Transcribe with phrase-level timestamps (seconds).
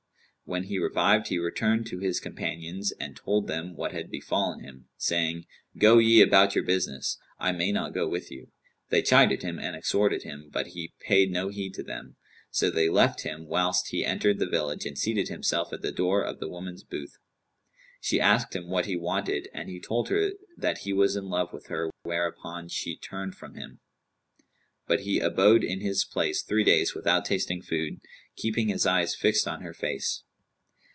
[0.43, 4.89] When he revived, he returned to his companions and told them what had befallen him,
[4.97, 5.45] saying,
[5.77, 8.51] 'Go ye about your business; I may not go with you.'
[8.89, 12.17] They chided him and exhorted him, but he paid no heed to them;
[12.49, 16.21] so they left him whilst he entered the village and seated himself at the door
[16.21, 20.79] of the woman's booth.[FN#207] She asked him what he wanted, and he told her that
[20.79, 23.79] he was in love with her whereupon she turned from him;
[24.85, 28.01] but he abode in his place three days without tasting food,
[28.35, 30.23] keeping his eyes fixed on her face.